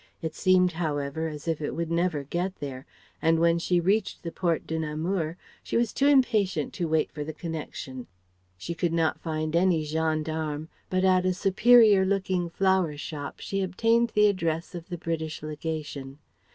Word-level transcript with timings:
It 0.19 0.33
seemed 0.33 0.71
however 0.71 1.27
as 1.27 1.47
if 1.47 1.61
it 1.61 1.75
would 1.75 1.91
never 1.91 2.23
get 2.23 2.55
there, 2.55 2.87
and 3.21 3.37
when 3.37 3.59
she 3.59 3.79
reached 3.79 4.23
the 4.23 4.31
Porte 4.31 4.65
de 4.65 4.79
Namur 4.79 5.37
she 5.61 5.77
was 5.77 5.93
too 5.93 6.07
impatient 6.07 6.73
to 6.73 6.87
wait 6.87 7.11
for 7.11 7.23
the 7.23 7.33
connection. 7.35 8.07
She 8.57 8.73
could 8.73 8.93
not 8.93 9.19
find 9.21 9.55
any 9.55 9.83
gendarme, 9.85 10.69
but 10.89 11.03
at 11.05 11.23
a 11.27 11.35
superior 11.35 12.03
looking 12.03 12.49
flower 12.49 12.97
shop 12.97 13.41
she 13.41 13.61
obtained 13.61 14.13
the 14.15 14.25
address 14.25 14.73
of 14.73 14.89
the 14.89 14.97
British 14.97 15.43
Legation. 15.43 16.17